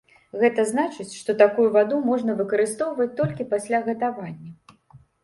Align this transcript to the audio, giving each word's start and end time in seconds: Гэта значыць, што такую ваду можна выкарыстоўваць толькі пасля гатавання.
Гэта 0.43 0.63
значыць, 0.69 1.11
што 1.17 1.35
такую 1.41 1.65
ваду 1.75 1.99
можна 2.07 2.35
выкарыстоўваць 2.39 3.07
толькі 3.21 3.47
пасля 3.53 3.83
гатавання. 3.91 4.51